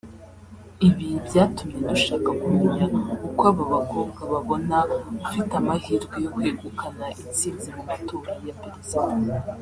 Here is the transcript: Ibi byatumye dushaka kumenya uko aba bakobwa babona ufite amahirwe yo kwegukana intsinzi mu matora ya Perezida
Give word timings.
Ibi 0.87 1.07
byatumye 1.27 1.79
dushaka 1.89 2.29
kumenya 2.41 2.85
uko 3.27 3.41
aba 3.51 3.63
bakobwa 3.73 4.19
babona 4.31 4.77
ufite 5.25 5.51
amahirwe 5.61 6.15
yo 6.23 6.29
kwegukana 6.35 7.05
intsinzi 7.21 7.67
mu 7.75 7.83
matora 7.89 8.31
ya 8.49 8.55
Perezida 8.61 9.15